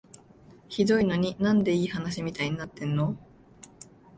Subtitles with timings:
[0.67, 3.15] ひどいのに、なんでいい話みたいになってんの？